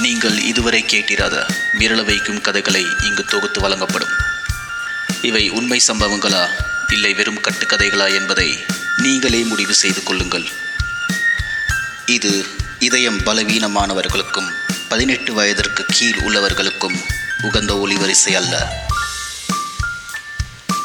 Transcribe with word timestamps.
நீங்கள் 0.00 0.42
இதுவரை 0.42 0.84
கேட்டிராத 0.84 1.36
மிரள 1.78 2.04
வைக்கும் 2.04 2.40
கதைகளை 2.40 2.86
இங்கு 3.00 3.24
தொகுத்து 3.24 3.60
வழங்கப்படும். 3.60 4.12
இவை 5.22 5.48
உண்மை 5.48 5.82
சம்பவங்களா 5.86 6.42
இல்லை 6.88 7.14
வெறும் 7.14 7.40
கட்டுக்கதைகளா 7.40 8.14
என்பதை 8.14 8.64
நீங்களே 8.96 9.42
முடிவு 9.42 9.74
செய்து 9.74 10.02
கொள்ளுங்கள். 10.02 10.46
இது 12.06 12.46
இதயம் 12.78 13.18
பலவீனமானவர்களுக்கும் 13.18 14.50
பதினெட்டு 14.88 15.32
வயதிற்கு 15.32 15.84
கீழ் 15.88 16.20
உள்ளவர்களுக்கும் 16.24 16.98
உகந்த 17.42 17.74
ஒளிவரிசை 17.74 18.34
அல்ல. 18.36 18.84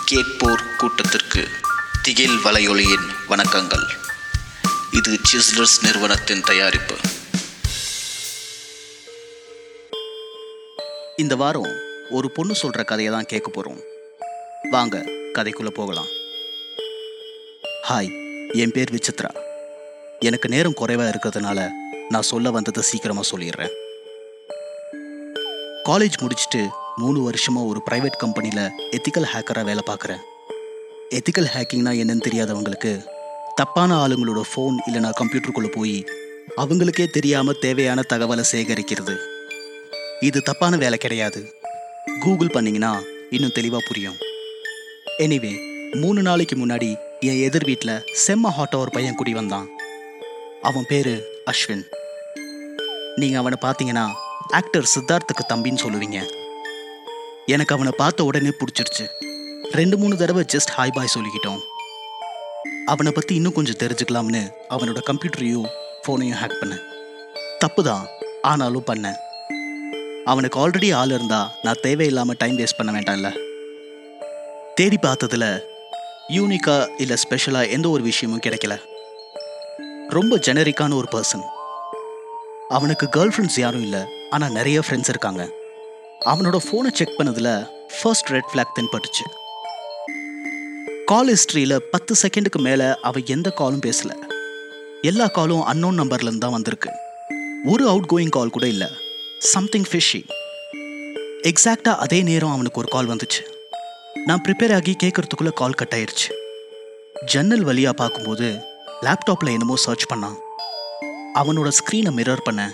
கேட்போர் 0.05 0.75
கூட்டத்திற்கு 0.75 1.49
திகில் 2.02 2.38
வலையொலியின் 2.43 3.07
வணக்கங்கள். 3.30 3.88
இது 4.91 5.20
சிஸ்லர்ஸ் 5.31 5.80
நிறுவனத்தின் 5.81 6.41
தயாரிப்பு. 6.41 7.12
இந்த 11.23 11.36
வாரம் 11.36 11.73
ஒரு 12.09 12.32
பொண்ணு 12.32 12.54
சொல்ற 12.62 12.84
கதையை 12.86 13.13
தான் 13.13 13.26
கேட்க 13.26 13.48
போறோம். 13.52 13.82
வாங்க 14.72 14.98
கதைக்குள்ள 15.34 15.70
போகலாம். 15.70 16.05
ஹாய் 17.90 18.09
என் 18.54 18.72
பேர் 18.72 18.94
விசித்ரா. 18.96 19.30
எனக்கு 20.20 20.49
நேரம் 20.49 20.76
குறைவா 20.80 21.05
இருக்கிறதுனால 21.09 21.70
நான் 22.09 22.22
சொல்ல 22.22 22.52
வந்ததை 22.52 22.84
சீக்கிரமா 22.84 23.22
சொல்லிடுறேன். 23.36 23.73
காலேஜ் 25.86 26.20
முடிச்சுட்டு 26.22 26.68
மூணு 26.96 27.30
வருஷமா 27.30 27.66
ஒரு 27.66 27.82
பிரைவேட் 27.91 28.18
கம்பெனியில் 28.18 28.71
எத்திக்கல் 28.91 29.30
ஹேக்கராக 29.34 29.63
வேலை 29.63 29.84
பார்க்குறேன். 29.88 30.24
எத்திக்கல் 31.10 31.52
ஹேக்கிங்னா 31.55 31.94
என்னன்னு 32.02 32.27
தெரியாதவங்களுக்கு 32.30 33.05
தப்பான 33.55 34.08
ஆளுங்களோட 34.08 34.41
ஃபோன் 34.55 34.76
இல்லைனா 34.91 35.12
கம்ப்யூட்டருக்குள்ளே 35.21 35.71
போய் 35.71 36.05
அவங்களுக்கே 36.58 37.08
தெரியாமல் 37.08 37.60
தேவையான 37.60 38.02
தகவலை 38.10 38.43
சேகரிக்கிறது. 38.52 39.32
இது 40.27 40.40
தப்பான 40.48 40.74
வேலை 40.82 40.98
கிடையாது. 41.04 41.40
கூகுள் 42.24 42.54
பண்ணிங்கன்னா 42.54 42.91
இன்னும் 43.35 43.55
தெளிவாக 43.57 43.84
புரியும். 43.88 44.18
எனிவே 45.26 45.52
மூணு 46.02 46.20
நாளைக்கு 46.27 46.55
முன்னாடி 46.55 46.90
என் 47.30 47.41
எதிர் 47.48 47.65
வீட்டில் 47.70 48.04
செம்ம 48.24 48.52
ஹாட்டா 48.57 48.77
ஒரு 48.84 48.91
பையன் 48.96 49.18
குடி 49.20 49.34
வந்தான். 49.40 49.68
அவன் 50.70 50.88
பேர் 50.91 51.12
அஸ்வின். 51.52 51.84
நீங்கள் 53.21 53.41
அவனை 53.41 53.57
பார்த்தீங்கன்னா 53.65 54.05
ஆக்டர் 54.60 54.91
சித்தார்த்துக்கு 54.93 55.43
தம்பின்னு 55.52 55.84
சொல்லுவீங்க. 55.85 56.20
எனக்கு 57.55 57.76
அவனை 57.76 57.93
பார்த்த 57.98 58.30
உடனே 58.30 58.54
பிடிச்சிருச்சு. 58.60 59.05
ரெண்டு 59.80 59.98
மூணு 59.98 60.15
தடவை 60.21 60.46
ஜஸ்ட் 60.54 60.74
ஹாய் 60.77 60.96
பாய் 60.98 61.13
சொல்லிக்கிட்டோம். 61.15 61.62
அவனை 62.93 63.12
பற்றி 63.12 63.35
இன்னும் 63.35 63.58
கொஞ்சம் 63.60 63.82
தெரிஞ்சுக்கலாம்னு 63.84 64.44
அவனோட 64.69 65.02
கம்ப்யூட்டரையும் 65.09 65.69
ஃபோனையும் 66.03 66.41
ஹேக் 66.41 66.59
பண்ணேன். 66.63 66.84
தப்பு 67.59 67.84
தான் 67.84 68.03
ஆனாலும் 68.52 68.90
பண்ணேன். 68.91 69.19
அவனுக்கு 70.25 70.68
ஆல்ரெடி 70.68 70.94
ஆள் 70.94 71.09
இருந்தா 71.09 71.52
நான் 71.62 71.81
தேவையில்லாமல் 71.81 72.35
டைம் 72.38 72.57
வேஸ்ட் 72.57 72.78
பண்ண 72.78 72.91
வேண்டாம்ல. 72.91 73.29
தேடி 74.75 74.97
பார்த்ததில் 75.02 75.62
யூனிக்கா 76.30 76.90
இல்லை 76.97 77.16
ஸ்பெஷலாக 77.16 77.68
எந்த 77.68 77.90
ஒரு 77.90 78.03
விஷயமும் 78.03 78.44
கிடைக்கல. 78.46 78.81
ரொம்ப 80.09 80.38
ஜெனரிக்கான 80.38 80.94
ஒரு 80.94 81.07
பர்சன் 81.12 81.46
அவனுக்கு 82.69 83.09
கேர்ள் 83.16 83.34
ஃப்ரெண்ட்ஸ் 83.34 83.59
யாரும் 83.59 83.81
இல்லை 83.81 84.00
ஆனால் 84.30 84.52
நிறைய 84.52 84.80
ஃப்ரெண்ட்ஸ் 84.80 85.09
இருக்காங்க. 85.09 85.50
அவனோட 86.25 86.58
ஃபோனை 86.68 86.91
செக் 86.94 87.16
பண்ணதில் 87.18 87.68
ஃபர்ஸ்ட் 88.02 88.30
ரெட் 88.30 88.50
ஃப்ளாக் 88.53 88.75
தென்பட்டுச்சு. 88.80 89.25
கால் 91.06 91.28
ஹிஸ்ட்ரியில் 91.28 91.78
பத்து 91.91 92.16
செகண்டுக்கு 92.22 92.62
மேலே 92.62 93.00
அவன் 93.02 93.24
எந்த 93.25 93.50
காலும் 93.50 93.85
பேசல. 93.85 94.12
எல்லா 95.02 95.28
காலும் 95.28 95.63
அன்னோன் 95.63 96.00
நம்பர்லேருந்து 96.00 96.38
தான் 96.38 96.52
வந்திருக்கு. 96.52 96.90
ஒரு 97.66 97.88
அவுட் 97.88 98.12
கோயிங் 98.13 98.30
கால் 98.30 98.50
கூட 98.50 98.68
இல்லை. 98.68 98.88
சம்திங் 99.52 99.88
ஃபிஷி 99.91 100.19
எக்ஸாக்டாக 101.50 102.02
அதே 102.04 102.20
நேரம் 102.28 102.52
அவனுக்கு 102.56 102.80
ஒரு 102.81 102.90
கால் 102.94 103.09
வந்துச்சு. 103.12 103.42
நான் 104.28 104.42
ப்ரிப்பேர் 104.46 104.74
ஆகி 104.76 104.94
கேட்குறதுக்குள்ளே 105.04 105.52
கால் 105.62 105.76
கட் 105.80 105.96
ஆயிடுச்சு 105.98 106.30
ஜன்னல் 107.31 107.66
வழியாக 107.70 107.96
பார்க்கும்போது 108.02 108.48
லேப்டாப்பில் 109.06 109.52
என்னமோ 109.56 109.76
சர்ச் 109.86 110.06
பண்ணான். 110.12 110.38
அவனோட 111.42 111.72
ஸ்க்ரீனை 111.80 112.14
மிரர் 112.20 112.46
பண்ணேன் 112.48 112.74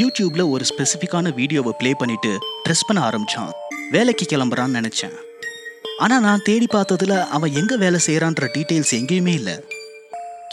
யூடியூப்பில் 0.00 0.50
ஒரு 0.54 0.66
ஸ்பெசிஃபிக்கான 0.70 1.34
வீடியோவை 1.40 1.74
ப்ளே 1.80 1.92
பண்ணிட்டு 2.02 2.32
ட்ரெஸ் 2.66 2.86
பண்ண 2.90 3.02
ஆரம்பிச்சான். 3.08 3.50
வேலைக்கு 3.96 4.26
கிளம்புறான்னு 4.32 4.78
நினச்சேன். 4.80 5.16
ஆனால் 6.04 6.24
நான் 6.28 6.46
தேடி 6.50 6.68
பார்த்ததில் 6.76 7.18
அவன் 7.38 7.58
எங்கே 7.62 7.82
வேலை 7.84 8.00
செய்கிறான்ற 8.06 8.52
டீட்டெயில்ஸ் 8.56 8.96
எங்கேயுமே 9.00 9.34
இல்லை. 9.40 9.58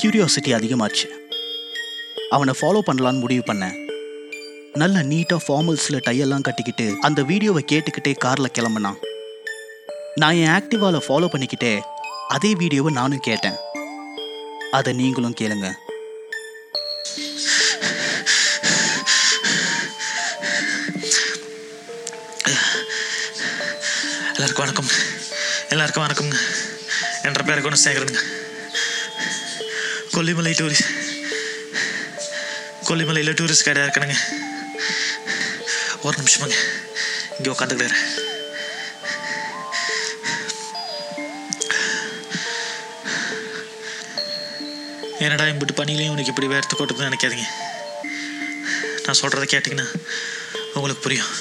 கியூரியாசிட்டி 0.02 0.52
அதிகமாச்சு. 0.60 1.08
அவனை 2.38 2.54
ஃபாலோ 2.62 2.82
பண்ணலான்னு 2.90 3.24
முடிவு 3.26 3.46
பண்ணேன். 3.54 3.78
நல்ல 4.82 5.00
நீட்டாக 5.10 5.42
ஃபார்மல்ஸில் 5.48 6.04
டையெல்லாம் 6.06 6.46
கட்டிக்கிட்டு 6.46 6.86
அந்த 7.08 7.20
வீடியோவை 7.30 7.62
கேட்டுக்கிட்டே 7.72 8.12
காரில் 8.24 8.56
கிளம்புனான் 8.58 8.98
நான் 10.22 10.38
என் 10.44 10.54
ஆக்டிவாவில் 10.56 11.06
ஃபாலோ 11.08 11.28
பண்ணிக்கிட்டே 11.34 11.72
அதே 12.28 12.52
வீடியோவை 12.62 12.92
நானும் 12.94 13.26
கேட்டேன். 13.28 13.58
அதை 14.78 14.94
நீங்களும் 14.94 15.36
கேளுங்க. 15.42 15.68
எல்லாருக்கும் 24.34 24.66
வணக்கம். 24.66 24.92
எல்லாருக்கும் 25.70 26.06
வணக்கம்ங்க. 26.06 26.40
என்ற 27.28 27.44
பேருக்கு 27.44 27.70
ஒன்று 27.70 27.86
சேகரனுங்க 27.86 28.24
கொல்லிமலை 30.16 30.56
டூரிஸ்ட் 30.62 30.90
கொல்லிமலையில் 32.90 33.38
டூரிஸ்ட் 33.40 33.68
கைடாக 33.68 33.86
இருக்கணுங்க. 33.86 34.18
ஒரு 36.08 36.16
நிமிஷமாங்க 36.22 36.58
இங்கே 37.38 37.52
உட்காந்துக்கிறாரு 37.54 37.98
என்னடா 45.26 45.44
இம்பிட்டு 45.50 45.76
பணியிலையும் 45.80 46.14
உனக்கு 46.14 46.32
இப்படி 46.32 46.48
வேர்த்து 46.54 46.76
கொட்டுதுன்னு 46.78 47.10
நினைக்காதீங்க. 47.10 47.46
நான் 49.06 49.20
சொல்கிறத 49.20 49.46
கேட்டிங்கன்னா 49.54 49.88
உங்களுக்கு 50.76 51.04
புரியும். 51.06 51.32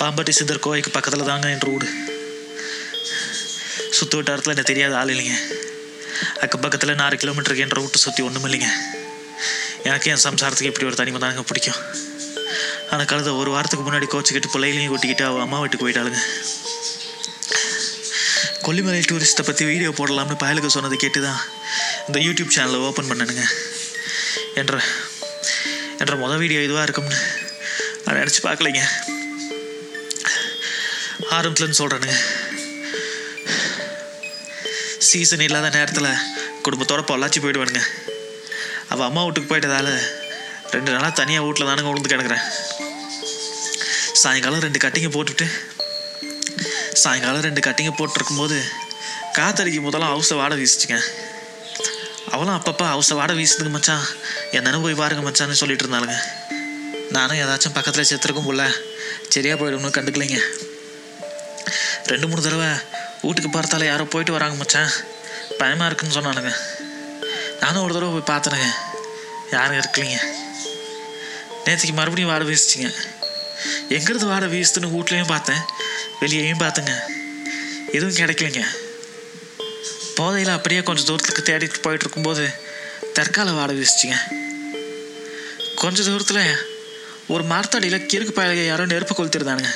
பாம்பட்டி 0.00 0.32
சித்தர் 0.38 0.64
கோவைக்கு 0.64 0.96
பக்கத்தில் 0.96 1.28
தாங்க 1.30 1.48
என் 1.54 1.66
ரோடு 1.68 1.88
சுற்று 3.96 4.18
வட்டாரத்தில் 4.18 4.54
எனக்கு 4.54 4.70
தெரியாத 4.72 4.96
ஆள் 5.00 5.12
இல்லைங்க. 5.14 5.36
அக்கம் 6.44 6.64
பக்கத்தில் 6.64 7.00
நாலு 7.02 7.16
கிலோமீட்டருக்கு 7.22 7.64
என் 7.66 7.76
ரூட்டு 7.78 8.04
சுற்றி 8.04 8.22
ஒன்றும் 8.28 8.46
இல்லைங்க 8.48 8.70
எனக்கு 9.90 10.10
என் 10.12 10.24
சம்சாரத்துக்கு 10.28 10.72
இப்படி 10.72 10.88
ஒரு 10.90 10.98
தனிமை 11.00 11.20
தாங்க 11.24 11.44
பிடிக்கும். 11.50 11.80
ஆனால் 12.92 13.08
கழுத 13.10 13.30
ஒரு 13.40 13.50
வாரத்துக்கு 13.54 13.84
முன்னாடி 13.86 14.06
கோச்சிக்கிட்டு 14.14 14.52
பிள்ளைகளையும் 14.54 14.92
கூட்டிக்கிட்டு 14.92 15.24
அவள் 15.28 15.44
அம்மா 15.44 15.58
வீட்டுக்கு 15.60 15.84
போயிட்டாளுங்க. 15.84 16.20
கொல்லிமலை 18.66 19.00
டூரிஸ்ட்டை 19.10 19.44
பற்றி 19.46 19.64
வீடியோ 19.70 19.90
போடலாம்னு 20.00 20.36
பயலுக்கு 20.42 20.74
சொன்னதை 20.74 20.96
கேட்டு 21.04 21.20
தான் 21.28 21.40
இந்த 22.08 22.18
யூடியூப் 22.26 22.54
சேனலை 22.56 22.80
ஓப்பன் 22.88 23.08
பண்ணனுங்க. 23.10 23.44
என்ற 24.60 24.74
என்ற 26.02 26.14
மொதல் 26.22 26.42
வீடியோ 26.42 26.60
இதுவாக 26.66 26.86
இருக்கும்னு 26.86 27.18
நான் 28.04 28.18
நினச்சி 28.20 28.40
பார்க்கலைங்க. 28.46 28.84
ஆரம்பத்துலன்னு 31.36 31.80
சொல்கிறேனுங்க 31.80 32.16
சீசன் 35.08 35.44
இல்லாத 35.46 35.70
நேரத்தில் 35.78 36.20
குடும்பத்தோட 36.66 37.02
பொள்ளாச்சி 37.10 37.40
போயிடுவானுங்க. 37.44 37.82
அவள் 38.92 39.08
அம்மா 39.08 39.22
வீட்டுக்கு 39.24 39.50
போயிட்டதால 39.52 39.88
ரெண்டு 40.74 40.90
நாளாக 40.94 41.12
தனியாக 41.20 41.44
வீட்டில் 41.46 41.68
தானுங்க 41.70 41.90
உழுந்து 41.92 42.12
கிடக்குறேன். 42.12 42.44
சாயங்காலம் 44.22 44.64
ரெண்டு 44.64 44.78
கட்டிங்க 44.82 45.10
போட்டுவிட்டு 45.10 45.46
சாயங்காலம் 47.02 47.44
ரெண்டு 47.46 47.60
கட்டிங்க 47.66 47.90
போட்டிருக்கும்போது 47.98 48.56
காத்தடிக்கும் 49.36 49.86
போதெல்லாம் 49.86 50.12
ஹவுஸை 50.14 50.34
வாட 50.40 50.54
வீசிச்சுங்க. 50.60 50.96
அவளும் 52.34 52.56
அப்பப்போ 52.58 52.84
ஹவுஸை 52.92 53.14
வாட 53.20 53.32
வீசுதுங்க 53.38 53.72
மச்சான். 53.76 54.04
என்னன்னு 54.56 54.82
போய் 54.82 55.00
பாருங்க 55.00 55.22
மச்சான்னு 55.28 55.60
சொல்லிட்டு 55.60 55.84
இருந்தாளுங்க. 55.84 56.16
நானும் 57.10 57.40
ஏதாச்சும் 57.44 57.76
பக்கத்தில் 57.78 58.08
செத்துருக்கும் 58.10 58.46
போல 58.48 58.66
சரியாக 59.28 59.58
போயிடும்னு 59.60 59.96
கண்டுக்கலைங்க. 59.96 60.38
ரெண்டு 62.10 62.28
மூணு 62.28 62.42
தடவை 62.42 62.68
வீட்டுக்கு 63.22 63.50
பார்த்தாலே 63.50 63.86
யாரோ 63.86 64.04
போயிட்டு 64.04 64.36
வராங்க 64.38 64.56
மச்சான். 64.56 64.92
பயமாக 65.58 65.88
இருக்குன்னு 65.90 66.18
சொன்னானுங்க. 66.18 66.52
நானும் 67.60 67.82
ஒரு 67.84 67.94
தடவை 67.94 68.12
போய் 68.14 68.30
பார்த்தேனுங்க. 68.32 68.68
யாரும் 69.56 69.80
இருக்கலைங்க. 69.80 70.20
நேற்றுக்கு 71.64 71.98
மறுபடியும் 72.00 72.32
வாட 72.32 72.44
வீசிச்சிங்க. 72.50 72.90
எங்கிறது 73.88 74.26
வாட 74.30 74.46
வீசுதுன்னு 74.54 74.90
வீட்லேயும் 74.94 75.26
பார்த்தேன். 75.26 75.60
வெளியேயும் 76.20 76.58
பார்த்துங்க. 76.58 76.90
எதுவும் 77.92 78.14
கிடைக்கலைங்க. 78.14 78.64
போதையில் 80.14 80.52
அப்படியே 80.52 80.82
கொஞ்சம் 80.82 81.04
தூரத்துக்கு 81.04 81.42
தேடிட்டு 81.42 81.82
போயிட்டு 81.82 82.04
இருக்கும்போது 82.04 82.50
தற்கால 83.12 83.50
வாட 83.50 83.72
வீசிச்சிங்க. 83.74 84.16
கொஞ்ச 85.74 86.02
தூரத்தில் 86.02 86.70
ஒரு 87.28 87.44
மரத்தடியில் 87.44 88.06
கிறுக்கு 88.06 88.40
பயலுக 88.40 88.66
யாரோ 88.66 88.86
நெருப்பு 88.86 89.24
கொளுத்திருந்தானுங்க. 89.24 89.68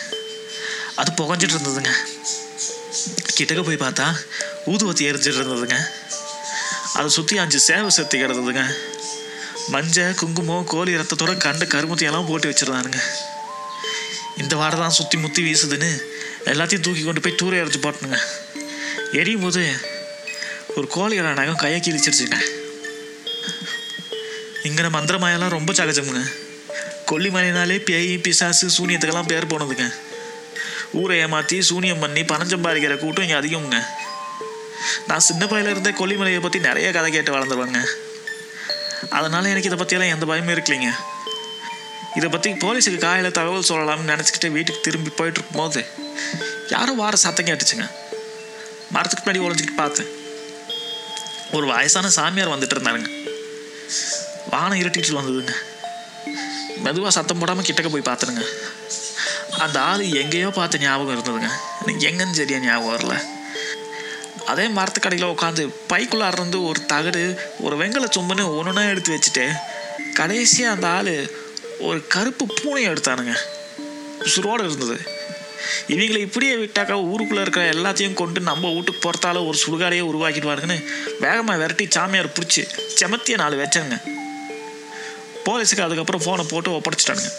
அது 0.94 1.12
புகஞ்சிட்டு 1.12 1.54
இருந்ததுங்க. 1.56 1.88
கிட்டக்க 3.36 3.64
போய் 3.64 3.76
பார்த்தா 3.76 4.16
ஊதுவத்தி 4.66 5.08
எரிஞ்சிட்டு 5.08 5.40
இருந்ததுங்க. 5.40 5.76
அதை 6.94 7.08
சுற்றி 7.08 7.38
அஞ்சு 7.38 7.58
சேவை 7.58 7.90
செத்தி 7.90 8.22
கிடந்ததுங்க. 8.22 8.74
மஞ்சள் 9.68 10.14
குங்குமம் 10.14 10.64
கோழி 10.64 10.96
ரத்தத்தோட 10.96 11.36
கண்ட 11.36 11.64
கருமத்தையெல்லாம் 11.64 12.28
போட்டு 12.28 12.50
வச்சுருந்தானுங்க. 12.50 13.00
இந்த 14.42 14.54
வாடை 14.60 14.76
தான் 14.78 14.96
சுற்றி 14.98 15.16
முத்தி 15.24 15.40
வீசுதுன்னு 15.46 15.90
எல்லாத்தையும் 16.52 16.84
தூக்கி 16.86 17.02
கொண்டு 17.04 17.22
போய் 17.24 17.38
தூர 17.40 17.60
அரைச்சி 17.62 17.80
போட்டணுங்க 17.84 18.18
எரியும் 19.20 19.44
போது 19.44 19.62
ஒரு 20.76 20.86
கோழியோட 20.94 21.28
நகம் 21.40 21.62
கையை 21.62 21.78
கிழிச்சிருச்சுங்க 21.80 22.38
இங்கே 24.68 24.90
மந்திரமாயெல்லாம் 24.96 25.54
ரொம்ப 25.56 25.72
சகஜமுங்க. 25.78 26.22
கொல்லிமலைனாலே 27.10 27.76
பேய் 27.88 28.12
பிசாசு 28.24 28.66
சூனியத்துக்கெல்லாம் 28.76 29.28
பேர் 29.32 29.50
போனதுங்க. 29.52 29.84
ஊரை 31.00 31.16
ஏமாற்றி 31.24 31.56
சூனியம் 31.68 32.02
பண்ணி 32.04 32.22
பணம் 32.30 32.50
சம்பாதிக்கிற 32.52 32.94
கூட்டம் 33.02 33.24
இங்கே 33.26 33.38
அதிகமுங்க. 33.40 33.78
நான் 35.08 35.24
சின்ன 35.28 35.42
பையில 35.52 35.72
இருந்தே 35.72 35.92
கொல்லிமலையை 36.00 36.40
பற்றி 36.46 36.58
நிறைய 36.68 36.88
கதை 36.96 37.10
கேட்டு 37.12 37.34
வளர்ந்துருவாங்க 37.36 37.80
அதனால் 39.18 39.50
எனக்கு 39.52 39.70
இதை 39.70 39.78
பற்றியெல்லாம் 39.80 40.14
எந்த 40.14 40.26
பயமும் 40.30 40.54
இருக்கலைங்க. 40.56 40.90
இதை 42.18 42.28
பற்றி 42.34 42.50
போலீஸுக்கு 42.64 43.00
காலையில் 43.04 43.36
தகவல் 43.38 43.68
சொல்லலாம்னு 43.70 44.10
நினச்சிக்கிட்டு 44.12 44.48
வீட்டுக்கு 44.56 44.84
திரும்பி 44.86 45.10
போயிட்டு 45.18 45.38
இருக்கும்போது 45.40 45.80
யாரும் 46.74 47.00
வார 47.02 47.16
சத்தம் 47.24 47.48
கேட்டுச்சுங்க. 47.48 47.86
மரத்துக்கு 48.94 49.24
பின்னாடி 49.24 49.42
ஒழிஞ்சிக்கிட்டு 49.46 49.80
பார்த்தேன். 49.82 50.10
ஒரு 51.56 51.66
வயசான 51.72 52.10
சாமியார் 52.18 52.52
வந்துட்டு 52.54 52.76
இருந்தாருங்க. 52.76 53.10
வானம் 54.52 54.80
இருட்டிட்டு 54.82 55.18
வந்ததுங்க. 55.20 55.54
மெதுவாக 56.84 57.12
சத்தம் 57.16 57.38
போடாமல் 57.38 57.66
கிட்டக்க 57.68 57.88
போய் 57.92 58.08
பார்த்துருங்க 58.08 58.44
அந்த 59.64 59.76
ஆள் 59.90 60.02
எங்கேயோ 60.22 60.48
பார்த்த 60.56 60.78
ஞாபகம் 60.78 61.14
இருந்ததுங்க. 61.16 61.50
எனக்கு 61.82 62.06
எங்கன்னு 62.08 62.38
சரியா 62.40 62.58
ஞாபகம் 62.58 62.94
வரல. 62.96 63.14
அதே 64.50 64.64
மரத்துக்கடையில் 64.78 65.32
உட்காந்து 65.34 65.62
பைக்குள்ளார 65.92 66.36
இருந்து 66.38 66.58
ஒரு 66.70 66.80
தகடு 66.92 67.22
ஒரு 67.66 67.76
வெங்கல 67.80 68.08
சொம்புன்னு 68.16 68.44
ஒன்றுனா 68.58 68.82
எடுத்து 68.90 69.16
வச்சுட்டு 69.16 69.46
கடைசியாக 70.18 70.74
அந்த 70.74 70.88
ஆள் 70.98 71.14
ஒரு 71.78 72.06
கருப்பு 72.06 72.46
பூனையை 72.46 72.88
எடுத்தானுங்க. 72.90 73.34
உசுரோடு 74.22 74.64
இருந்தது. 74.64 75.24
இவங்களை 75.88 76.18
இப்படியே 76.18 76.54
விட்டாக்கா 76.54 77.04
ஊருக்குள்ளே 77.04 77.42
இருக்கிற 77.42 77.72
எல்லாத்தையும் 77.72 78.14
கொண்டு 78.14 78.40
நம்ம 78.40 78.72
வீட்டுக்கு 78.72 79.10
போகிறதால 79.10 79.46
ஒரு 79.46 79.58
சுடுகாடையே 79.66 80.02
உருவாக்கிடுவாருங்கன்னு 80.02 80.84
வேகமாக 81.20 81.58
விரட்டி 81.58 81.86
சாமியார் 81.90 82.32
பிடிச்சி 82.32 82.62
செமத்திய 82.98 83.36
நாலு 83.36 83.62
வச்சாங்க 83.62 84.02
போலீஸுக்கு 85.46 85.86
அதுக்கப்புறம் 85.86 86.22
ஃபோனை 86.24 86.48
போட்டு 86.48 86.70
ஒப்படைச்சிட்டானுங்க. 86.70 87.30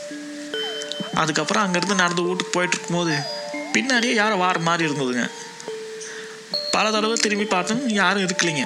அதுக்கப்புறம் 1.13 1.63
அங்கேருந்து 1.63 1.95
நடந்து 1.95 2.21
வீட்டுக்கு 2.21 2.51
போயிட்டு 2.51 2.77
இருக்கும்போது 2.77 3.15
பின்னாடியே 3.73 4.13
யாரும் 4.13 4.39
வார 4.39 4.59
மாதிரி 4.59 4.91
இருந்ததுங்க. 4.91 5.29
பல 6.71 6.91
தடவை 6.91 7.17
திரும்பி 7.17 7.45
பார்த்தோம் 7.45 7.89
யாரும் 7.89 8.25
இருக்கலைங்க. 8.25 8.65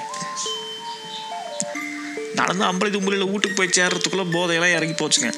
நடந்து 2.34 2.64
ஐம்பது 2.64 3.00
தும்பலியில் 3.00 3.30
வீட்டுக்கு 3.30 3.56
போய் 3.56 3.76
சேர்றதுக்குள்ளே 3.76 4.26
போதையெல்லாம் 4.36 4.76
இறங்கி 4.76 5.04
போச்சுங்க. 5.04 5.30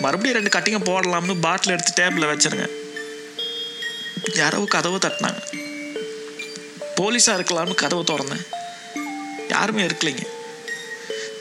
மறுபடியும் 0.00 0.42
ரெண்டு 0.42 0.58
கட்டிங்க 0.58 0.82
போடலாம்னு 0.82 1.40
பாட்டில் 1.40 1.72
எடுத்து 1.72 2.02
டேபிளில் 2.02 2.32
வச்சிருங்க. 2.32 2.70
யாரோ 4.34 4.64
கதவை 4.68 4.98
தட்டினாங்க. 4.98 5.60
போலீஸாக 6.96 7.40
இருக்கலாம்னு 7.40 7.74
கதவை 7.74 8.04
திறந்தேன். 8.04 8.46
யாருமே 9.48 9.82
இருக்கலைங்க. 9.82 10.26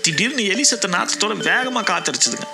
திடீர்னு 0.01 0.45
எலி 0.45 0.65
சத்த 0.71 0.89
நாத்தத்தோட 0.89 1.38
வேகமாக 1.38 1.94
காத்தடிச்சுதுங்க. 1.94 2.48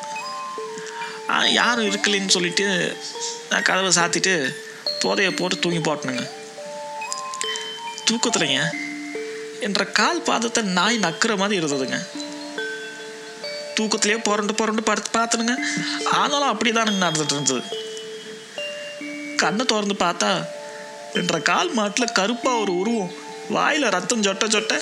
ஆ 1.29 1.45
யாரும் 1.45 1.89
இருக்கலைன்னு 1.89 2.27
சொல்லிட்டு 2.27 2.97
நான் 3.49 3.61
கதவை 3.61 3.91
சாத்திட்டு 3.91 4.55
போதையை 4.99 5.33
போட்டு 5.33 5.59
தூங்கி 5.59 5.91
போட்டனுங்க. 5.91 6.29
தூக்கத்துலைங்க. 8.11 8.69
என்ற 9.59 9.85
கால் 9.85 10.21
பாதத்தை 10.21 10.61
நாய் 10.61 10.99
நக்குற 10.99 11.37
மாதிரி 11.37 11.65
இருந்ததுங்க. 11.65 12.07
தூக்கத்திலேயே 13.79 14.19
புரண்டு 14.23 14.53
புரண்டு 14.53 14.83
படுத்து 14.83 15.11
பார்த்தனுங்க. 15.19 15.55
ஆனாலும் 16.11 16.51
அப்படிதானுங்க 16.53 17.03
நடந்துட்டு 17.05 17.35
இருந்தது 17.35 17.61
கண்ணை 19.37 19.65
திறந்து 19.65 19.95
பார்த்தா 19.99 20.29
என்ற 21.13 21.39
கால் 21.39 21.71
மாட்டில் 21.71 22.15
கருப்பாக 22.19 22.61
ஒரு 22.61 22.77
உருவம் 22.77 23.11
வாயில் 23.49 23.91
ரத்தம் 23.95 24.23
சொட்ட 24.23 24.45
சொட்ட 24.55 24.73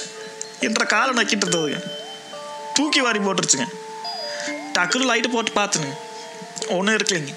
என்ற 0.60 0.86
காலை 0.86 1.12
நக்கிட்டு 1.18 1.46
இருந்ததுங்க 1.46 1.80
தூக்கி 2.74 3.00
வாரி 3.00 3.20
போட்டுருச்சுங்க. 3.20 3.66
டக்குனு 4.74 5.10
லைட்டு 5.10 5.30
போட்டு 5.32 5.52
பார்த்துனுங்க. 5.56 5.96
ஒன்றும் 6.68 6.96
இருக்கலைங்க. 6.96 7.34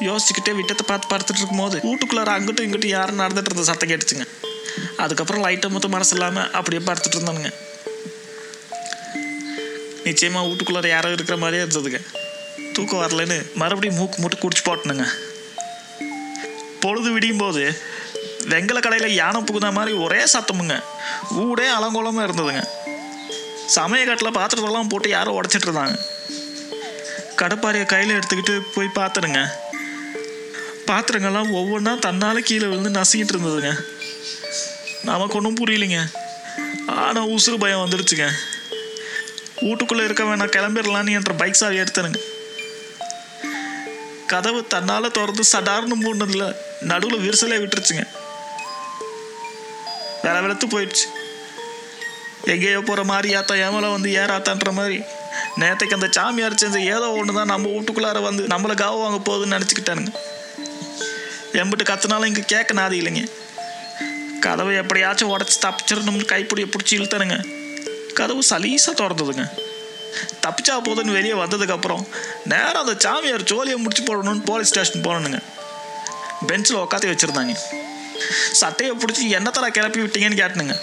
யோசிச்சுக்கிட்டே 0.00 0.52
விட்டத்தை 0.54 0.84
பார்த்து 0.86 1.12
படுத்துட்டு 1.12 1.40
இருக்கும்போது 1.40 1.76
வீட்டுக்குள்ளார 1.84 2.30
அங்கிட்டும் 2.36 2.66
இங்கிட்டும் 2.66 2.94
யாரும் 2.96 3.18
நடந்துட்டு 3.18 3.50
இருந்த 3.50 3.62
சத்தம் 3.62 3.88
கேட்டுச்சுங்க. 3.88 4.26
அதுக்கப்புறம் 4.96 5.42
லைட்டை 5.42 5.70
மொத்தம் 5.70 5.90
மனசு 5.90 6.12
இல்லாமல் 6.16 6.50
அப்படியே 6.58 6.82
படுத்துட்டு 6.86 7.18
இருந்தானுங்க 7.18 7.52
நிச்சயமாக 10.04 10.46
வீட்டுக்குள்ளார 10.48 10.88
யாரோ 10.94 11.10
இருக்கிற 11.16 11.36
மாதிரியே 11.42 11.64
இருந்ததுங்க. 11.64 12.00
தூக்கம் 12.74 13.02
வரலன்னு 13.02 13.38
மறுபடியும் 13.60 13.98
மூக்கு 13.98 14.20
மூட்டு 14.22 14.36
குடிச்சு 14.42 14.64
போட்டனுங்க 14.68 15.06
பொழுது 16.84 17.10
விடியும் 17.12 17.42
போது 17.42 17.62
வெங்கல 18.52 18.78
கடையில் 18.84 19.18
யானை 19.20 19.40
புகுந்த 19.40 19.68
மாதிரி 19.76 19.92
ஒரே 20.04 20.22
சத்தமுங்க. 20.32 20.74
ஊடே 21.42 21.66
அலங்கோலமாக 21.76 22.26
இருந்ததுங்க. 22.26 22.62
சமயக்காட்டில் 23.76 24.36
பாத்திரத்தெல்லாம் 24.38 24.90
போட்டு 24.92 25.08
யாரோ 25.14 25.30
உடச்சிட்டு 25.38 25.66
இருந்தாங்க. 25.68 25.94
கடப்பாறையை 27.40 27.86
கையில் 27.92 28.16
எடுத்துக்கிட்டு 28.16 28.54
போய் 28.74 28.96
பார்த்துருங்க 28.98 29.40
பாத்திரங்கள்லாம் 30.88 31.52
ஒவ்வொன்றா 31.60 31.92
தன்னால் 32.06 32.46
கீழே 32.48 32.66
விழுந்து 32.70 32.90
நசிக்கிட்டு 32.98 33.34
இருந்ததுங்க. 33.34 33.70
நமக்கு 35.10 35.36
ஒன்றும் 35.38 35.58
புரியலைங்க. 35.60 36.00
ஆனால் 37.04 37.30
உசுறு 37.34 37.56
பயம் 37.58 37.82
வந்துடுச்சுங்க. 37.84 38.26
வீட்டுக்குள்ளே 39.64 40.04
இருக்க 40.04 40.22
வேணாம் 40.28 40.54
கிளம்பிடலான்னு 40.56 41.16
என்ற 41.18 41.32
பைக் 41.40 41.60
சாவி 41.60 41.82
எடுத்தனுங்க 41.82 42.20
கதவு 44.32 44.60
தன்னால் 44.74 45.14
திறந்து 45.16 45.42
சடார்னு 45.52 45.96
மூடினதுல 46.04 46.44
நடுவில் 46.90 47.22
விரிசலே 47.24 47.56
விட்டுருச்சுங்க. 47.62 48.04
வேலை 50.24 50.38
வெளுத்து 50.44 50.66
போயிடுச்சு. 50.74 51.06
எங்கேயோ 52.52 52.80
போகிற 52.80 53.02
மாதிரி 53.10 53.28
ஆத்தா 53.38 53.54
ஏமலை 53.64 53.90
வந்து 53.96 54.08
ஏறாத்தான்ற 54.20 54.72
மாதிரி. 54.78 54.96
நேற்றுக்கு 55.60 55.96
அந்த 55.98 56.08
சாமியார் 56.16 56.60
செஞ்ச 56.62 56.78
ஏதோ 56.94 57.06
ஒன்று 57.18 57.36
தான் 57.38 57.52
நம்ம 57.52 57.70
வீட்டுக்குள்ளார 57.74 58.22
வந்து 58.28 58.42
நம்மளை 58.52 58.74
காவ 58.82 58.96
வாங்க 59.02 59.18
போகுதுன்னு 59.28 59.56
நினச்சிக்கிட்டானுங்க. 59.56 60.12
எம்பிட்டு 61.60 61.90
கத்துனாலும் 61.90 62.30
இங்கே 62.30 62.44
கேட்க 62.52 62.74
நாதி 62.80 62.96
இல்லைங்க. 63.00 63.24
கதவை 64.46 64.74
எப்படியாச்சும் 64.82 65.32
உடச்சி 65.34 65.58
தப்பிச்சிடணும்னு 65.66 66.32
கைப்பிடியை 66.32 66.68
பிடிச்சி 66.70 66.96
இழுத்தானுங்க. 66.98 67.38
கதவு 68.20 68.42
சலீசாக 68.50 68.94
திறந்ததுங்க. 69.00 69.44
தப்பிச்சா 70.44 70.74
போதுன்னு 70.86 71.16
வெளியே 71.18 71.32
வந்ததுக்கப்புறம் 71.32 72.02
நேரம் 72.44 72.82
அந்த 72.82 72.94
சாமியார் 72.98 73.42
ஜோலியை 73.42 73.78
முடிச்சு 73.78 74.02
போடணும்னு 74.02 74.44
போலீஸ் 74.44 74.68
ஸ்டேஷன் 74.68 75.02
போகணுங்க 75.02 75.38
பெஞ்சில் 76.46 76.76
உக்காத்தி 76.76 77.08
வச்சுருந்தாங்க. 77.10 77.54
சட்டையை 78.60 78.96
பிடிச்சி 78.96 79.24
என்னத்தடா 79.36 79.68
கிளப்பி 79.68 80.00
விட்டீங்கன்னு 80.00 80.40
கேட்டனுங்க. 80.42 80.76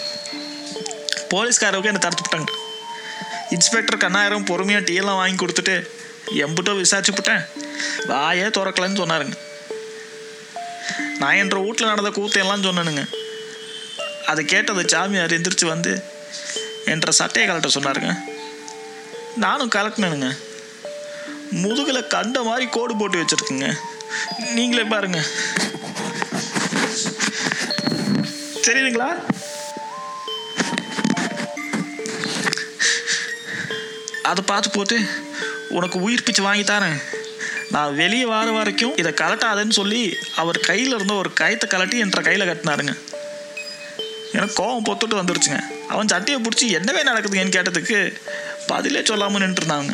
போலீஸ்காரவுக்கு 1.32 1.90
என்னை 1.92 2.02
தடுத்து 2.04 2.24
விட்டாங்க. 2.24 2.50
இன்ஸ்பெக்டர் 3.50 4.02
கண்ணாயிரம் 4.04 4.44
பொறுமையாக 4.44 4.84
டீயெல்லாம் 4.88 5.20
வாங்கி 5.22 5.44
கொடுத்துட்டு 5.44 5.74
எம்பிட்டோ 6.34 6.76
விசாரிச்சு 6.76 7.12
விட்டேன். 7.12 7.42
வாயே 8.08 8.46
திறக்கலன்னு 8.56 9.00
சொன்னாருங்க. 9.02 9.36
நான் 11.18 11.34
என்ற 11.34 11.58
வீட்டில் 11.58 11.86
நடந்த 11.86 12.10
கூத்தையெல்லாம் 12.10 12.66
சொன்னேனுங்க. 12.68 13.04
அதை 14.26 14.44
கேட்டது 14.44 14.88
சாமியார் 14.88 15.36
எந்திரிச்சு 15.38 15.66
வந்து 15.66 15.92
என்ற 16.86 17.12
சட்டையை 17.12 17.56
கலட்ட 17.56 17.68
சொன்னாருங்க. 17.74 18.18
நானும் 19.36 19.70
கலட்டினேனுங்க 19.74 20.36
முதுகில் 21.50 22.06
கண்ட 22.06 22.42
மாதிரி 22.42 22.66
கோடு 22.70 22.96
போட்டு 22.96 23.24
வச்சுருக்குங்க. 23.24 23.76
நீங்களே 24.54 24.84
பாருங்க. 24.84 25.22
தெரியுதுங்களா? 28.66 29.10
அதை 34.22 34.44
பார்த்து 34.46 34.70
போட்டு 34.70 35.00
உனக்கு 35.68 36.00
உயிர் 36.00 36.22
பிச்சு 36.22 36.42
வாங்கி 36.42 36.72
தரேன். 36.72 37.02
நான் 37.70 37.94
வெளியே 37.94 38.24
வர 38.24 38.50
வரைக்கும் 38.50 38.96
இதை 38.96 39.12
கலட்டாதேன்னு 39.12 39.70
சொல்லி 39.70 40.16
அவர் 40.36 40.58
கையில் 40.58 40.94
இருந்த 40.94 41.14
ஒரு 41.14 41.30
கயத்தை 41.40 41.66
கலட்டி 41.66 41.98
என்ற 41.98 42.22
கையில் 42.22 42.48
கட்டினாருங்க. 42.48 42.98
எனக்கு 44.42 44.60
கோவம் 44.60 44.86
பொத்துட்டு 44.88 45.18
வந்துருச்சுங்க. 45.20 45.58
அவன் 45.92 46.10
சட்டியை 46.12 46.38
பிடிச்சி 46.44 46.66
என்னவே 46.78 47.00
நடக்குதுங்கன்னு 47.08 47.56
கேட்டதுக்கு 47.56 47.98
பதிலே 48.70 49.00
சொல்லாமல் 49.10 49.42
நின்றுருந்தாங்க 49.44 49.92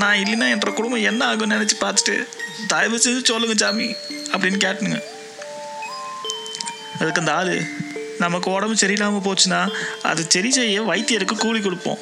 நான் 0.00 0.20
இல்லைன்னா 0.22 0.46
என்ற 0.54 0.70
குடும்பம் 0.78 1.06
என்ன 1.10 1.22
ஆகும்னு 1.30 1.56
நினச்சி 1.56 1.76
பார்த்துட்டு 1.82 2.14
தயவு 2.72 2.96
செஞ்சு 3.04 3.20
சொல்லுங்க 3.30 3.54
சாமி 3.62 3.86
அப்படின்னு 4.32 4.58
கேட்டுனுங்க 4.64 4.98
அதுக்கு 7.00 7.22
அந்த 7.22 7.32
ஆள் 7.38 7.54
நமக்கு 8.24 8.48
உடம்பு 8.56 8.74
சரியில்லாமல் 8.82 9.24
போச்சுன்னா 9.26 9.60
அது 10.10 10.22
சரி 10.34 10.50
செய்ய 10.58 10.82
வைத்தியருக்கு 10.90 11.36
கூலி 11.44 11.60
கொடுப்போம். 11.60 12.00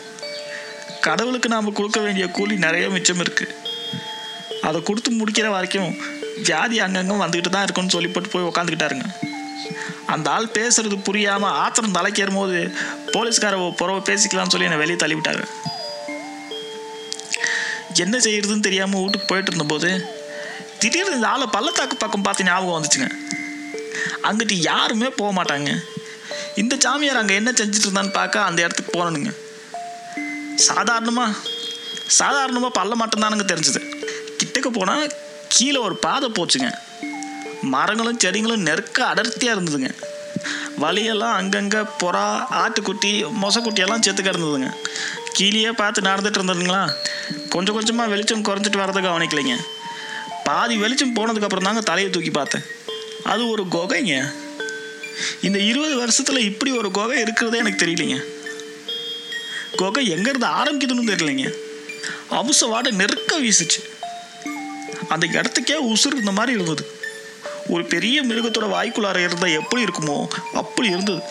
கடவுளுக்கு 1.07 1.49
நாம் 1.55 1.77
கொடுக்க 1.79 1.99
வேண்டிய 2.05 2.27
கூலி 2.37 2.55
நிறைய 2.67 2.87
மிச்சம் 2.97 3.23
இருக்குது 3.25 3.55
அதை 4.69 4.79
கொடுத்து 4.89 5.11
முடிக்கிற 5.21 5.49
வரைக்கும் 5.57 5.91
வியாதி 6.47 6.77
அங்கங்கே 6.85 7.17
வந்துக்கிட்டு 7.23 7.55
தான் 7.57 7.67
இருக்குன்னு 7.67 7.95
சொல்லி 7.97 8.11
போட்டு 8.11 8.35
போய் 8.35 8.49
உக்காந்துக்கிட்டாருங்க. 8.51 9.07
அந்த 10.15 10.27
ஆள் 10.35 10.55
பேசுறது 10.57 10.97
புரியாம 11.09 11.51
ஆத்திரம் 11.63 11.97
தலைக்கேறும் 11.97 12.41
போது 12.41 12.59
போலீஸ்கார 13.15 13.57
புறவை 13.81 14.01
பேசிக்கலாம்னு 14.09 14.53
சொல்லி 14.55 14.69
என்னை 14.69 14.81
வெளியே 14.83 14.99
தள்ளிவிட்டாங்க. 15.03 15.45
என்ன 18.05 18.17
செய்யறதுன்னு 18.27 18.67
தெரியாம 18.69 19.01
வீட்டுக்கு 19.01 19.31
போயிட்டு 19.31 19.51
இருந்தபோது 19.53 19.91
திடீர்னு 20.83 21.17
இந்த 21.19 21.29
ஆளை 21.33 21.47
பள்ளத்தாக்கு 21.57 21.97
பக்கம் 21.97 22.25
பார்த்து 22.27 22.49
ஞாபகம் 22.49 22.77
வந்துச்சுங்க. 22.77 23.09
அங்கிட்டு 24.29 24.57
யாருமே 24.71 25.09
போக 25.21 25.31
மாட்டாங்க. 25.39 25.71
இந்த 26.63 26.75
சாமியார் 26.85 27.21
அங்கே 27.21 27.35
என்ன 27.41 27.51
செஞ்சுட்டு 27.59 27.87
இருந்தான்னு 27.89 28.13
பார்க்க 28.19 28.49
அந்த 28.49 28.61
இடத்துக்கு 28.65 28.93
போனனுங்க. 28.97 29.31
சாதாரணமாக 30.69 31.33
சாதாரணமாக 32.21 32.73
பல்ல 32.79 32.95
மட்டும்தானுங்க 33.03 33.47
தெரிஞ்சுது. 33.53 33.81
கிட்டக்க 34.41 34.69
போனால் 34.79 35.13
கீழே 35.55 35.79
ஒரு 35.87 35.97
பாதை 36.07 36.29
போச்சுங்க. 36.39 36.69
மரங்களும் 37.65 38.19
செடிங்களும் 38.25 38.67
நெருக்க 38.69 39.05
அடர்த்தியாக 39.05 39.61
இருந்ததுங்க. 39.61 39.91
வழியெல்லாம் 40.77 41.35
அங்கங்கே 41.35 41.79
புறா 41.79 42.27
ஆட்டுக்குட்டி 42.63 43.11
மொசக்குட்டியெல்லாம் 43.43 44.01
செத்து 44.01 44.23
கிடந்ததுங்க. 44.23 44.69
கீழேயே 45.33 45.71
பார்த்து 45.71 46.01
நடந்துட்டு 46.01 46.41
இருந்ததுங்களா 46.41 46.93
கொஞ்சம் 47.49 47.75
கொஞ்சமாக 47.75 48.09
வெளிச்சம் 48.09 48.45
குறைஞ்சிட்டு 48.45 48.81
வரதை 48.83 49.03
கவனிக்கலைங்க. 49.07 49.57
பாதி 50.45 50.77
வெளிச்சம் 50.77 51.17
போனதுக்கப்புறம் 51.17 51.67
தாங்க 51.69 51.81
தலையை 51.81 52.13
தூக்கி 52.13 52.31
பார்த்தேன். 52.31 52.65
அது 53.25 53.49
ஒரு 53.49 53.63
குகைங்க. 53.71 54.33
இந்த 55.43 55.59
இருபது 55.59 55.97
வருஷத்தில் 55.97 56.39
இப்படி 56.39 56.71
ஒரு 56.79 56.91
குகை 56.91 57.21
இருக்கிறதே 57.21 57.59
எனக்கு 57.59 57.87
தெரியலைங்க. 57.87 58.19
குகை 59.77 60.13
எங்கேருந்து 60.15 60.49
ஆரம்பிக்குதுன்னு 60.61 61.11
தெரியலைங்க. 61.13 61.49
அவுச 62.31 62.61
வாட 62.61 62.91
நெருக்க 62.91 63.41
வீசுச்சு. 63.41 63.81
அந்த 65.09 65.27
இடத்துக்கே 65.27 65.77
உசுறு 65.93 66.15
இந்த 66.15 66.33
மாதிரி 66.33 66.53
இருந்தது. 66.61 66.85
ஒரு 67.69 67.85
பெரிய 67.85 68.25
மிருகத்தோட 68.25 68.67
வாய்க்குள்ளார 68.75 69.17
இருந்தால் 69.17 69.57
எப்படி 69.61 69.85
இருக்குமோ 69.85 70.27
அப்படி 70.53 70.89
இருந்தது. 70.89 71.23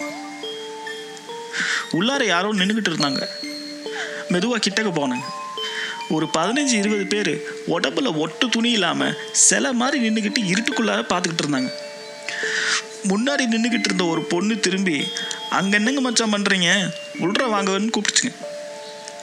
உள்ளார 1.92 2.26
யாரோ 2.26 2.54
நின்றுக்கிட்டு 2.54 2.92
இருந்தாங்க. 2.92 3.28
மெதுவாக 4.30 4.70
கிட்டக்க 4.70 4.92
போனேங்க. 5.00 5.26
ஒரு 6.10 6.30
பதினஞ்சு 6.38 6.76
இருபது 6.82 7.06
பேர் 7.06 7.42
உடம்புல 7.68 8.18
ஒட்டு 8.18 8.50
துணி 8.50 8.72
இல்லாமல் 8.72 9.18
சிலை 9.32 9.74
மாதிரி 9.74 10.10
நின்றுக்கிட்டு 10.10 10.42
இருட்டுக்குள்ளார 10.52 11.02
பார்த்துக்கிட்டு 11.10 11.44
இருந்தாங்க. 11.46 11.72
முன்னாடி 13.08 13.44
நின்றுக்கிட்டு 13.54 13.90
இருந்த 13.90 14.06
ஒரு 14.06 14.22
பொண்ணு 14.24 14.60
திரும்பி 14.60 15.08
அங்கே 15.50 15.78
என்னங்க 15.78 16.02
மச்சான் 16.02 16.34
பண்ணுறீங்க 16.34 16.92
உள்ற 17.20 17.44
வாங்கன்னு 17.54 17.94
கூப்பிட்டுச்சுங்க. 17.96 18.34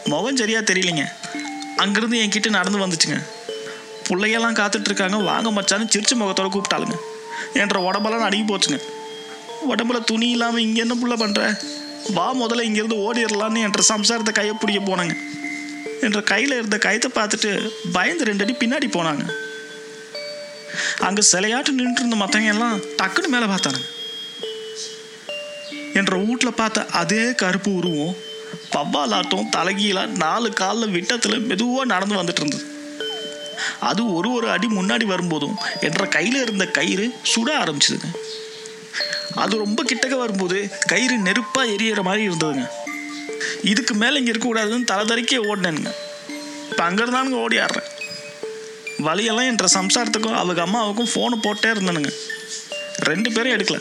முகம் 0.04 0.36
சரியாக 0.36 0.72
தெரியலைங்க. 0.72 1.04
அங்கேருந்து 1.76 2.22
என்கிட்ட 2.24 2.48
நடந்து 2.48 2.86
வந்துச்சுங்க. 2.86 3.18
பிள்ளையெல்லாம் 4.08 4.56
காத்துட்டு 4.60 4.88
இருக்காங்க 4.90 5.16
வாங்க 5.30 5.50
மச்சான்னு 5.56 5.92
சிரிச்சு 5.94 6.14
முகத்தோட 6.20 6.48
கூப்பிட்டாளுங்க. 6.54 6.96
என்ற 7.62 7.76
உடம்பெல்லாம் 7.88 8.26
அடுங்கி 8.28 8.46
போச்சுங்க. 8.52 8.78
உடம்புல 9.72 9.98
துணி 10.10 10.28
இல்லாமல் 10.36 10.64
இங்கே 10.66 10.80
என்ன 10.80 10.94
புள்ள 11.02 11.14
பண்ணுற 11.22 11.42
வா 12.16 12.26
முதல்ல 12.42 12.66
இங்கேருந்து 12.68 12.98
ஓடிடலான்னு 13.06 13.64
என்ற 13.66 13.82
சம்சாரத்தை 13.92 14.32
கையை 14.32 14.54
பிடிக்க 14.60 14.80
போனாங்க. 14.90 15.14
என்ற 16.06 16.20
கையில் 16.30 16.56
இருந்த 16.58 16.76
கயத்தை 16.84 17.08
பார்த்துட்டு 17.18 17.50
பயந்து 17.96 18.28
ரெண்டு 18.28 18.44
அடி 18.44 18.54
பின்னாடி 18.60 18.88
போனாங்க. 18.96 19.24
அங்கே 21.06 21.22
சிலையாட்டு 21.32 21.74
நின்றுட்டு 21.78 22.02
இருந்த 22.02 22.18
மற்றவங்க 22.22 22.52
எல்லாம் 22.54 22.76
டக்குன்னு 23.00 23.32
மேலே 23.34 23.46
பார்த்தானுங்க. 23.52 23.88
என்ற 26.00 26.16
வீட்டில் 26.16 26.58
பார்த்த 26.60 26.86
அதே 27.00 27.22
கருப்பு 27.42 27.70
உருவம் 27.74 28.16
பவ்வாலாட்டம் 28.74 29.48
தலைகீழாக 29.56 30.16
நாலு 30.24 30.48
காலில் 30.60 30.94
விட்டத்தில் 30.96 31.46
மெதுவாக 31.50 31.84
நடந்து 31.84 32.20
வந்துட்டு 32.20 32.42
இருந்தது. 32.42 32.64
அது 33.80 34.14
ஒரு 34.14 34.32
ஒரு 34.32 34.50
அடி 34.50 34.68
முன்னாடி 34.76 35.04
வரும்போதும் 35.04 35.56
என்ற 35.80 36.06
கையில் 36.06 36.42
இருந்த 36.42 36.66
கயிறு 36.66 37.14
சுட 37.32 37.48
ஆரம்பிச்சதுங்க. 37.62 38.10
அது 39.34 39.58
ரொம்ப 39.58 39.82
கிட்டக்க 39.82 40.14
வரும்போது 40.16 40.70
கயிறு 40.86 41.16
நெருப்பாக 41.18 41.70
எரியற 41.70 42.02
மாதிரி 42.02 42.28
இருந்ததுங்க. 42.28 42.66
இதுக்கு 43.62 43.94
மேலே 43.94 44.18
இங்கே 44.18 44.30
இருக்கக்கூடாதுன்னு 44.30 44.90
தலைதறிக்கே 44.92 45.38
ஓடினேனுங்க. 45.50 45.92
இப்போ 46.70 46.82
அங்கேருந்தானுங்க 46.90 47.38
ஓடி 47.44 47.56
ஆடுறேன். 47.56 47.88
வழியெல்லாம் 48.98 49.46
என்ற 49.46 49.66
சம்சாரத்துக்கும் 49.74 50.38
அவங்க 50.40 50.62
அம்மாவுக்கும் 50.62 51.10
ஃபோனு 51.14 51.36
போட்டே 51.42 51.68
இருந்தனுங்க. 51.68 52.12
ரெண்டு 53.10 53.32
பேரும் 53.32 53.54
எடுக்கல. 53.56 53.78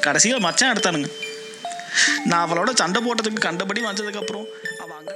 கடைசியில் 0.00 0.44
மச்சான் 0.46 0.72
எடுத்தானுங்க. 0.72 1.10
நான் 2.24 2.44
அவளோட 2.46 2.70
சண்டை 2.74 3.00
போட்டதுக்கு 3.06 3.40
கண்டபடி 3.40 3.80
வந்ததுக்கப்புறம் 3.80 4.46
அவள் 4.82 4.96
அங்கே 4.98 5.14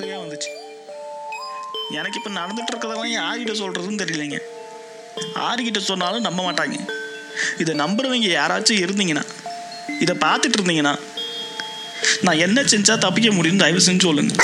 சரியாக 0.00 0.22
வந்துச்சு. 0.24 0.50
எனக்கு 1.98 2.18
இப்போ 2.20 2.30
நடந்துட்டு 2.40 2.70
இருக்கிறதெல்லாம் 2.72 3.14
யார்கிட்ட 3.20 3.54
சொல்கிறதுன்னு 3.62 4.02
தெரியலைங்க. 4.02 4.38
யாருக்கிட்ட 5.38 5.80
சொன்னாலும் 5.90 6.26
நம்ப 6.28 6.40
மாட்டாங்க. 6.46 6.76
இதை 7.62 7.72
நம்புறவங்க 7.82 8.28
யாராச்சும் 8.38 8.82
இருந்தீங்கன்னா 8.84 9.24
இதை 10.04 10.14
பார்த்துட்டு 10.24 10.58
இருந்தீங்கன்னா 10.58 10.94
நான் 12.26 12.42
என்ன 12.46 12.58
செஞ்சா 12.72 12.94
தப்பிக்க 13.04 13.28
முடியும் 13.36 13.62
தயவு 13.62 13.80
செஞ்சு 13.86 14.06
சொல்லுங்க. 14.08 14.34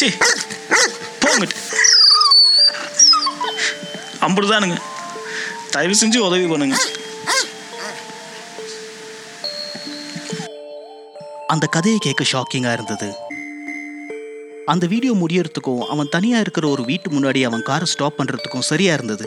சரி 0.00 0.12
போங்கட்டு. 1.22 1.56
அம்புடுதானுங்க. 4.26 4.78
தயவு 5.74 5.94
செஞ்சு 6.00 6.18
உதவி 6.28 6.46
பண்ணுங்க. 6.52 6.78
அந்த 11.52 11.66
கதையை 11.66 11.98
கேட்க 12.02 12.24
ஷாக்கிங்காக 12.32 12.72
இருந்தது. 12.72 13.14
அந்த 14.66 14.86
வீடியோ 14.86 15.12
முடியறதுக்கும் 15.12 15.84
அவன் 15.86 16.08
தனியாக 16.08 16.40
இருக்கிற 16.40 16.68
ஒரு 16.68 16.84
வீட்டு 16.84 17.10
முன்னாடி 17.10 17.40
அவன் 17.42 17.62
காரை 17.62 17.86
ஸ்டாப் 17.86 18.16
பண்ணுறதுக்கும் 18.18 18.66
சரியாக 18.70 19.02
இருந்தது. 19.02 19.26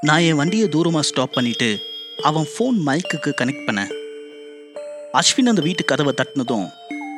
நான் 0.00 0.20
என் 0.20 0.36
வண்டியை 0.36 0.68
தூரமாக 0.68 1.00
ஸ்டாப் 1.00 1.32
பண்ணிட்டு 1.32 1.78
அவன் 2.22 2.48
ஃபோன் 2.52 2.76
மைக்குக்கு 2.86 3.30
கனெக்ட் 3.40 3.66
பண்ணேன். 3.66 3.92
அஸ்வின் 5.12 5.50
அந்த 5.52 5.62
வீட்டு 5.62 5.84
கதவை 5.84 6.14
தட்டினதும் 6.16 6.68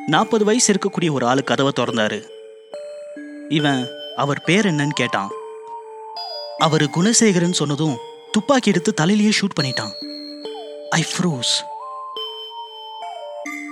நாற்பது 0.07 0.45
வயசு 0.45 0.73
இருக்கக்கூடிய 0.73 1.11
ஒரு 1.11 1.25
ஆள் 1.25 1.43
கதவை 1.43 1.71
திறந்தாரு. 1.75 2.21
இவன் 3.49 3.87
அவர் 4.15 4.41
பேர் 4.41 4.71
என்னன்னு 4.71 4.97
கேட்டான். 5.01 5.29
அவர் 6.57 6.83
குணசேகரன் 6.83 7.59
சொன்னதும் 7.61 7.97
துப்பாக்கி 8.31 8.69
எடுத்து 8.69 8.93
தலையிலேயே 9.01 9.31
ஷூட் 9.41 9.59
பண்ணிட்டான். 9.61 9.93
ஐ 10.89 11.05
ஃப்ரோஸ் 11.11 11.53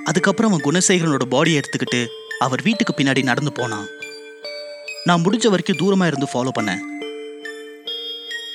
அதுக்கப்புறம் 0.04 0.52
அவன் 0.52 0.64
குணசேகரனோட 0.66 1.22
பாடியை 1.32 1.60
எடுத்துக்கிட்டு 1.60 2.08
அவர் 2.40 2.62
வீட்டுக்கு 2.62 2.94
பின்னாடி 2.98 3.24
நடந்து 3.24 3.52
போனான். 3.52 3.88
நான் 5.04 5.24
முடிஞ்ச 5.24 5.48
வரைக்கும் 5.48 5.78
தூரமாக 5.78 6.08
இருந்து 6.08 6.28
ஃபாலோ 6.34 6.50
பண்ணேன். 6.60 6.80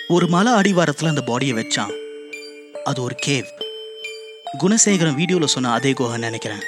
ஒரு 0.08 0.26
மலை 0.26 0.52
அடிவாரத்தில் 0.52 1.08
அந்த 1.08 1.22
பாடியை 1.26 1.54
வச்சான். 1.54 1.92
அது 2.84 3.02
ஒரு 3.02 3.14
கேவ் 3.26 3.46
குணசேகரன் 4.58 5.14
வீடியோவில் 5.14 5.48
சொன்ன 5.48 5.72
அதே 5.72 5.92
குகைன்னு 5.92 6.18
நினைக்கிறேன். 6.18 6.62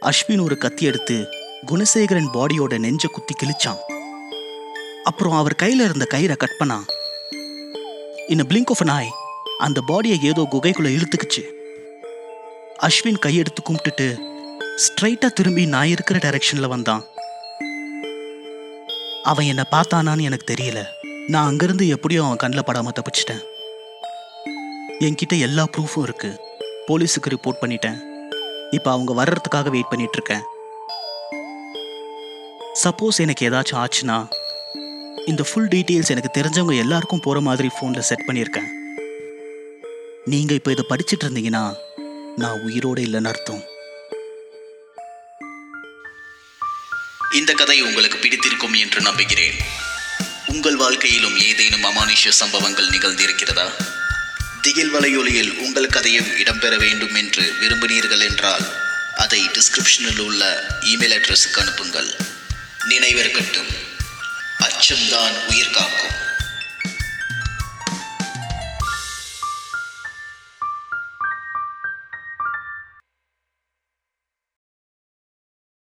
அஸ்வின் 0.00 0.42
ஒரு 0.42 0.58
கத்தி 0.58 0.86
எடுத்து 0.86 1.26
குணசேகரன் 1.66 2.30
பாடியோட 2.34 2.78
நெஞ்ச 2.78 3.08
குத்தி 3.08 3.34
கிழிச்சான். 3.42 3.78
அப்புறம் 5.04 5.32
அவர் 5.32 5.54
கையில் 5.54 5.80
இருந்த 5.80 6.06
கயிறை 6.14 6.36
கட் 6.36 6.56
பண்ணான். 6.58 6.84
இன்னும் 8.28 8.48
பிளிங்க் 8.48 8.70
ஆஃப் 8.70 8.82
நாய் 8.82 9.12
அந்த 9.58 9.82
பாடியை 9.88 10.22
ஏதோ 10.22 10.48
குகைக்குள்ளே 10.50 11.00
இழுத்துக்குச்சு. 11.00 11.59
அஸ்வின் 12.86 13.18
கையெடுத்து 13.26 13.60
கும்பிட்டுட்டு 13.68 14.06
ஸ்ட்ரைட்டாக 14.82 15.28
திரும்பி 15.28 15.66
நான் 15.66 15.86
இருக்கிற 15.86 16.18
டைரக்ஷனில் 16.18 16.68
வந்தான். 16.68 17.02
அவன் 19.22 19.44
என்னை 19.44 19.64
பார்த்தானான்னு 19.70 20.20
எனக்கு 20.20 20.54
தெரியல. 20.54 20.82
நான் 21.26 21.48
அங்கேருந்து 21.50 21.86
எப்படியோ 21.86 22.24
அவன் 22.24 22.36
கண்ணில் 22.36 22.66
படாம 22.66 22.92
தப்பிச்சிட்டேன். 22.98 23.42
என்கிட்ட 25.00 25.38
எல்லா 25.40 25.66
ப்ரூஃபும் 25.76 26.02
இருக்கு. 26.02 26.30
போலீஸுக்கு 26.88 27.32
ரிப்போர்ட் 27.34 27.60
பண்ணிட்டேன். 27.60 27.98
இப்போ 28.70 28.90
அவங்க 28.90 29.12
வர்றதுக்காக 29.20 29.70
வெயிட் 29.70 29.88
பண்ணிட்டு 29.88 30.18
இருக்கேன். 30.18 30.42
சப்போஸ் 32.84 33.22
எனக்கு 33.26 33.48
ஏதாச்சும் 33.50 33.84
ஆச்சுன்னா 33.84 34.18
இந்த 35.26 35.42
ஃபுல் 35.42 35.70
டீட்டெயில்ஸ் 35.76 36.14
எனக்கு 36.16 36.40
தெரிஞ்சவங்க 36.40 36.76
எல்லாருக்கும் 36.78 37.20
போகிற 37.20 37.40
மாதிரி 37.40 37.68
ஃபோனில் 37.76 38.08
செட் 38.10 38.26
பண்ணியிருக்கேன். 38.26 38.68
நீங்கள் 40.24 40.56
இப்போ 40.56 40.70
இதை 40.70 40.84
படிச்சிட்டு 40.88 41.24
இருந்தீங்கன்னா 41.24 41.64
நான் 42.40 42.60
உயிரோடு 42.60 43.02
இல்லைன்னு 43.02 43.26
அர்த்தம். 43.26 43.64
இந்த 47.32 47.52
கதை 47.52 47.82
உங்களுக்கு 47.82 48.18
பிடித்திருக்கும் 48.18 48.72
என்று 48.72 49.00
நம்புகிறேன். 49.00 49.58
உங்கள் 50.46 50.76
வாழ்க்கையிலும் 50.76 51.36
ஏதேனும் 51.38 51.82
அமானுஷ்ய 51.82 52.28
சம்பவங்கள் 52.28 52.88
நிகழ்ந்திருக்கிறதா? 52.88 53.66
திகில் 54.62 54.94
வலையொலியில் 54.94 55.58
உங்கள் 55.58 55.86
கதையும் 55.86 56.30
இடம்பெற 56.36 56.78
வேண்டும் 56.78 57.14
என்று 57.14 57.52
விரும்பினீர்கள் 57.60 58.28
என்றால் 58.28 58.66
அதை 59.16 59.48
டிஸ்கிரிப்ஷனில் 59.48 60.20
உள்ள 60.20 60.64
இமெயில் 60.80 61.16
அட்ரஸுக்கு 61.18 61.58
அனுப்புங்கள். 61.58 62.16
நினைவிருக்கட்டும் 62.88 63.70
அச்சம்தான் 64.60 65.48
உயிர் 65.48 65.70
காக்கும். 65.70 66.28